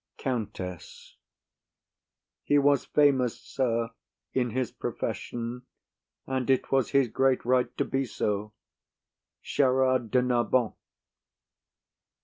COUNTESS. 0.17 1.17
He 2.41 2.57
was 2.57 2.85
famous, 2.85 3.39
sir, 3.39 3.91
in 4.33 4.49
his 4.49 4.71
profession, 4.71 5.67
and 6.25 6.49
it 6.49 6.71
was 6.71 6.89
his 6.89 7.07
great 7.07 7.45
right 7.45 7.69
to 7.77 7.85
be 7.85 8.05
so: 8.05 8.51
Gerard 9.43 10.09
de 10.09 10.23
Narbon. 10.23 10.73